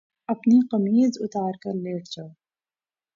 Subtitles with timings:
[0.29, 2.29] أپنی قمیض اُتار کر لیٹ جاؤ